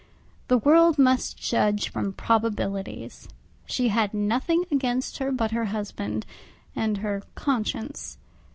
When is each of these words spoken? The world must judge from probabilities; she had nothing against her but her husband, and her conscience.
The 0.47 0.57
world 0.57 0.97
must 0.97 1.37
judge 1.37 1.89
from 1.89 2.13
probabilities; 2.13 3.27
she 3.67 3.89
had 3.89 4.15
nothing 4.15 4.65
against 4.71 5.19
her 5.19 5.31
but 5.31 5.51
her 5.51 5.65
husband, 5.65 6.25
and 6.75 6.97
her 7.05 7.21
conscience. 7.35 8.17